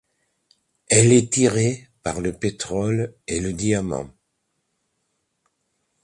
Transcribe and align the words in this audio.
Elle 0.89 1.13
est 1.13 1.31
tirée 1.31 1.87
par 2.01 2.21
le 2.21 2.33
pétrole 2.33 3.13
et 3.27 3.39
le 3.39 3.53
diamant. 3.53 4.09